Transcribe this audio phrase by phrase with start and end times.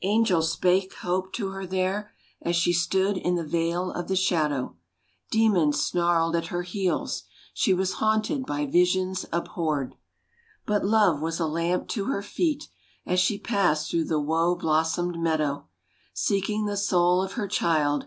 [0.00, 4.78] Angels spake hope to her there, as she stood in the vale of the shadow,
[5.30, 9.94] Demons snarled at her heels, she was haunted by visions abhorred;
[10.64, 12.68] But Love was a lamp to her feet
[13.04, 15.68] as she passed through the woe blossomed meadow,
[16.14, 18.06] Seeking the soul of her child.